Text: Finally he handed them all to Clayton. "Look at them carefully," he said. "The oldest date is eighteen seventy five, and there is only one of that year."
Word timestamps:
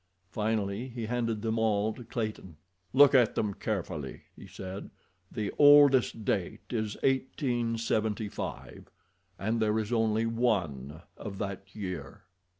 Finally 0.31 0.87
he 0.87 1.05
handed 1.05 1.43
them 1.43 1.59
all 1.59 1.93
to 1.93 2.03
Clayton. 2.03 2.57
"Look 2.91 3.13
at 3.13 3.35
them 3.35 3.53
carefully," 3.53 4.23
he 4.35 4.47
said. 4.47 4.89
"The 5.31 5.53
oldest 5.59 6.25
date 6.25 6.61
is 6.71 6.97
eighteen 7.03 7.77
seventy 7.77 8.27
five, 8.27 8.89
and 9.37 9.59
there 9.59 9.77
is 9.77 9.93
only 9.93 10.25
one 10.25 11.03
of 11.17 11.37
that 11.37 11.75
year." 11.75 12.23